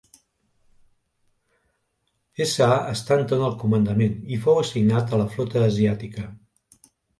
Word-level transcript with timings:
S. 2.33 2.55
A. 2.69 2.71
Stanton 3.03 3.45
al 3.49 3.55
comandament, 3.65 4.17
i 4.33 4.41
fou 4.49 4.63
assignat 4.65 5.17
a 5.19 5.23
la 5.25 5.31
flota 5.37 5.65
asiàtica. 5.71 6.29